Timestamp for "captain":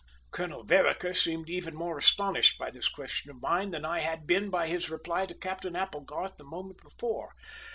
5.37-5.75